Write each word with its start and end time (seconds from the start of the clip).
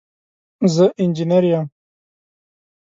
زه 0.73 0.85
انجينر 1.01 1.43
يم. 1.51 1.65